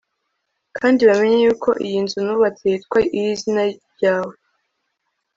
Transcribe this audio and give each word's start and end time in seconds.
kandi 0.77 0.99
bamenye 1.09 1.37
yuko 1.45 1.69
iyi 1.85 1.97
nzu 2.05 2.19
nubatse 2.25 2.63
yitwa 2.71 2.99
iy'izina 3.17 3.61
ryawe 3.93 4.33